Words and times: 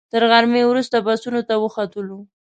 تر 0.13 0.21
غرمې 0.31 0.61
وروسته 0.67 0.97
بسونو 1.05 1.41
ته 1.47 1.53
وختلو. 1.63 2.19